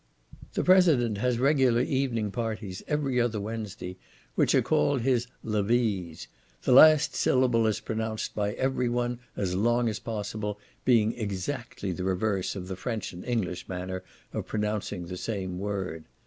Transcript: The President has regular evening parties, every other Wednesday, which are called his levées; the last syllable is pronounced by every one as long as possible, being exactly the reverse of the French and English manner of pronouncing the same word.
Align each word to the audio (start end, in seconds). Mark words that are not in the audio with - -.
The 0.53 0.63
President 0.63 1.19
has 1.19 1.37
regular 1.37 1.81
evening 1.81 2.31
parties, 2.31 2.81
every 2.87 3.21
other 3.21 3.39
Wednesday, 3.39 3.97
which 4.33 4.55
are 4.55 4.61
called 4.63 5.01
his 5.01 5.27
levées; 5.45 6.25
the 6.63 6.71
last 6.71 7.13
syllable 7.13 7.67
is 7.67 7.79
pronounced 7.81 8.33
by 8.33 8.53
every 8.53 8.89
one 8.89 9.19
as 9.37 9.53
long 9.53 9.87
as 9.87 9.99
possible, 9.99 10.57
being 10.85 11.13
exactly 11.13 11.91
the 11.91 12.03
reverse 12.03 12.55
of 12.55 12.67
the 12.67 12.75
French 12.75 13.13
and 13.13 13.23
English 13.25 13.69
manner 13.69 14.03
of 14.33 14.47
pronouncing 14.47 15.05
the 15.05 15.17
same 15.17 15.59
word. 15.59 16.05